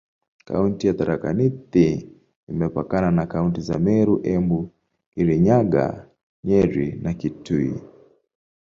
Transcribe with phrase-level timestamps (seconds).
[0.47, 1.87] Kaunti ya Tharaka Nithi
[2.49, 4.59] imepakana na kaunti za Meru, Embu,
[5.13, 6.09] Kirinyaga,
[6.43, 7.73] Nyeri na Kitui.